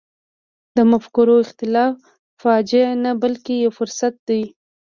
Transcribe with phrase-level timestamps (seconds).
[0.77, 1.95] د مفکورو اختلاف
[2.41, 4.41] فاجعه نه بلکې یو فرصت دی.